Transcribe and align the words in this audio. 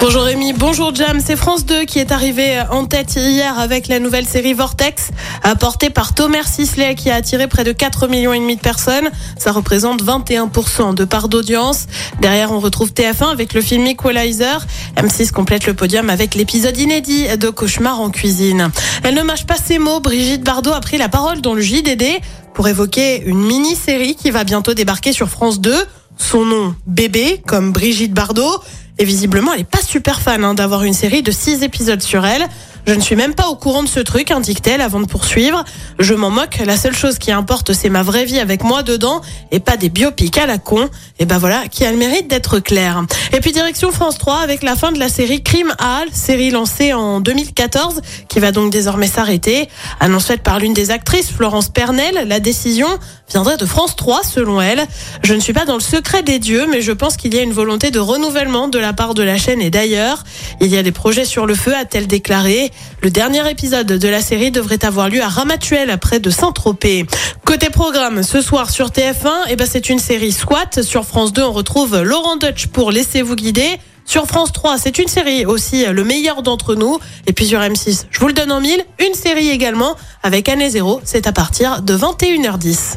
Bonjour 0.00 0.22
Rémi, 0.22 0.52
bonjour 0.52 0.94
Jam, 0.94 1.18
c'est 1.24 1.34
France 1.34 1.66
2 1.66 1.84
qui 1.84 1.98
est 1.98 2.12
arrivé 2.12 2.62
en 2.70 2.84
tête 2.84 3.16
hier 3.16 3.58
avec 3.58 3.88
la 3.88 3.98
nouvelle 3.98 4.26
série 4.26 4.54
Vortex, 4.54 5.10
apportée 5.42 5.90
par 5.90 6.14
Thomas 6.14 6.44
Sisley 6.44 6.94
qui 6.94 7.10
a 7.10 7.16
attiré 7.16 7.48
près 7.48 7.64
de 7.64 7.72
4 7.72 8.06
millions 8.06 8.32
et 8.32 8.38
demi 8.38 8.54
de 8.54 8.60
personnes. 8.60 9.10
Ça 9.38 9.50
représente 9.50 10.04
21% 10.04 10.94
de 10.94 11.04
part 11.04 11.28
d'audience. 11.28 11.86
Derrière, 12.20 12.52
on 12.52 12.60
retrouve 12.60 12.92
TF1 12.92 13.32
avec 13.32 13.54
le 13.54 13.60
film 13.60 13.86
Equalizer. 13.86 14.64
M6 14.96 15.32
complète 15.32 15.66
le 15.66 15.74
podium 15.74 16.10
avec 16.10 16.36
l'épisode 16.36 16.78
inédit 16.78 17.26
de 17.36 17.50
Cauchemar 17.50 18.00
en 18.00 18.10
cuisine. 18.10 18.70
Elle 19.02 19.16
ne 19.16 19.22
mâche 19.22 19.46
pas 19.46 19.56
ses 19.56 19.80
mots. 19.80 19.98
Brigitte 19.98 20.44
Bardot 20.44 20.72
a 20.72 20.80
pris 20.80 20.98
la 20.98 21.08
parole 21.08 21.40
dans 21.40 21.54
le 21.54 21.60
JDD 21.60 22.20
pour 22.54 22.68
évoquer 22.68 23.24
une 23.24 23.40
mini-série 23.44 24.14
qui 24.14 24.30
va 24.30 24.44
bientôt 24.44 24.74
débarquer 24.74 25.12
sur 25.12 25.28
France 25.28 25.60
2. 25.60 25.74
Son 26.16 26.44
nom, 26.44 26.74
Bébé, 26.86 27.42
comme 27.46 27.72
Brigitte 27.72 28.12
Bardot. 28.12 28.62
Et 28.98 29.04
visiblement, 29.04 29.52
elle 29.54 29.60
est 29.60 29.64
pas 29.64 29.80
super 29.80 30.20
fan 30.20 30.44
hein, 30.44 30.54
d'avoir 30.54 30.82
une 30.82 30.92
série 30.92 31.22
de 31.22 31.30
6 31.30 31.62
épisodes 31.62 32.02
sur 32.02 32.26
elle. 32.26 32.46
Je 32.86 32.94
ne 32.94 33.00
suis 33.00 33.16
même 33.16 33.34
pas 33.34 33.48
au 33.48 33.54
courant 33.54 33.82
de 33.82 33.88
ce 33.88 34.00
truc, 34.00 34.30
indique-t-elle 34.30 34.80
avant 34.80 35.00
de 35.00 35.06
poursuivre. 35.06 35.64
Je 35.98 36.14
m'en 36.14 36.30
moque, 36.30 36.58
la 36.64 36.76
seule 36.76 36.94
chose 36.94 37.18
qui 37.18 37.30
importe, 37.32 37.72
c'est 37.72 37.90
ma 37.90 38.02
vraie 38.02 38.24
vie 38.24 38.38
avec 38.38 38.64
moi 38.64 38.82
dedans 38.82 39.20
et 39.50 39.60
pas 39.60 39.76
des 39.76 39.90
biopics 39.90 40.38
à 40.38 40.46
la 40.46 40.58
con. 40.58 40.88
Et 41.18 41.26
ben 41.26 41.38
voilà, 41.38 41.68
qui 41.68 41.84
a 41.84 41.90
le 41.90 41.98
mérite 41.98 42.28
d'être 42.28 42.60
clair. 42.60 43.04
Et 43.32 43.40
puis 43.40 43.52
direction 43.52 43.90
France 43.90 44.18
3 44.18 44.38
avec 44.38 44.62
la 44.62 44.76
fin 44.76 44.92
de 44.92 44.98
la 44.98 45.08
série 45.08 45.42
Crime 45.42 45.74
Hall, 45.80 46.08
série 46.12 46.50
lancée 46.50 46.92
en 46.94 47.20
2014, 47.20 48.00
qui 48.28 48.38
va 48.38 48.52
donc 48.52 48.72
désormais 48.72 49.08
s'arrêter. 49.08 49.68
Annonce 50.00 50.26
faite 50.26 50.42
par 50.42 50.58
l'une 50.58 50.74
des 50.74 50.90
actrices, 50.90 51.30
Florence 51.30 51.68
Pernel, 51.68 52.26
la 52.26 52.40
décision 52.40 52.88
viendrait 53.30 53.56
de 53.56 53.66
France 53.66 53.96
3 53.96 54.22
selon 54.22 54.60
elle. 54.60 54.86
Je 55.22 55.34
ne 55.34 55.40
suis 55.40 55.52
pas 55.52 55.64
dans 55.64 55.74
le 55.74 55.80
secret 55.80 56.22
des 56.22 56.38
dieux, 56.38 56.66
mais 56.70 56.80
je 56.80 56.92
pense 56.92 57.16
qu'il 57.16 57.34
y 57.34 57.38
a 57.38 57.42
une 57.42 57.52
volonté 57.52 57.90
de 57.90 57.98
renouvellement 57.98 58.68
de 58.68 58.78
la 58.78 58.92
part 58.92 59.14
de 59.14 59.22
la 59.22 59.36
chaîne 59.36 59.60
et 59.60 59.70
d'ailleurs. 59.70 60.24
Il 60.60 60.68
y 60.68 60.78
a 60.78 60.82
des 60.82 60.92
projets 60.92 61.24
sur 61.24 61.46
le 61.46 61.54
feu, 61.54 61.74
a-t-elle 61.74 62.06
déclaré. 62.06 62.67
Le 63.02 63.10
dernier 63.10 63.48
épisode 63.50 63.86
de 63.86 64.08
la 64.08 64.20
série 64.20 64.50
devrait 64.50 64.84
avoir 64.84 65.08
lieu 65.08 65.22
à 65.22 65.28
Ramatuel, 65.28 65.96
près 65.98 66.20
de 66.20 66.30
Saint-Tropez. 66.30 67.06
Côté 67.44 67.70
programme, 67.70 68.22
ce 68.22 68.40
soir 68.40 68.70
sur 68.70 68.88
TF1, 68.88 69.46
eh 69.48 69.56
ben 69.56 69.66
c'est 69.70 69.88
une 69.88 69.98
série 69.98 70.32
SWAT. 70.32 70.82
Sur 70.82 71.04
France 71.04 71.32
2, 71.32 71.42
on 71.42 71.52
retrouve 71.52 72.02
Laurent 72.02 72.36
Dutch 72.36 72.66
pour 72.66 72.90
Laissez-vous 72.90 73.36
guider. 73.36 73.78
Sur 74.04 74.26
France 74.26 74.52
3, 74.52 74.78
c'est 74.78 74.98
une 74.98 75.08
série 75.08 75.44
aussi, 75.44 75.84
le 75.84 76.02
meilleur 76.02 76.42
d'entre 76.42 76.74
nous. 76.74 76.98
Et 77.26 77.34
puis 77.34 77.46
sur 77.46 77.60
M6, 77.60 78.06
je 78.10 78.20
vous 78.20 78.28
le 78.28 78.32
donne 78.32 78.50
en 78.50 78.60
mille, 78.60 78.82
une 79.06 79.14
série 79.14 79.50
également 79.50 79.96
avec 80.22 80.48
Année 80.48 80.70
Zéro. 80.70 81.00
C'est 81.04 81.26
à 81.26 81.32
partir 81.32 81.82
de 81.82 81.94
21h10. 81.94 82.96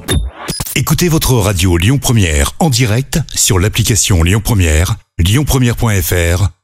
Écoutez 0.76 1.10
votre 1.10 1.34
radio 1.34 1.76
Lyon 1.76 1.98
Première 1.98 2.54
en 2.60 2.70
direct 2.70 3.20
sur 3.36 3.60
l'application 3.60 4.24
Lyon 4.24 4.40
Première, 4.42 4.96
lyonpremière.fr 5.20 6.61